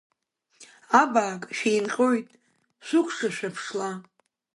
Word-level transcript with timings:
Абаак, 1.01 1.43
шәеинҟьоит, 1.57 2.27
шәыкәша 2.85 3.29
шәаԥшла! 3.35 3.91